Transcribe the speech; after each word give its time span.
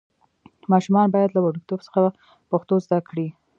ماشومان 0.71 1.07
باید 1.13 1.29
له 1.33 1.39
وړکتوب 1.43 1.79
څخه 1.87 2.01
پښتو 2.49 2.75
زده 2.85 2.99
کړي. 3.09 3.27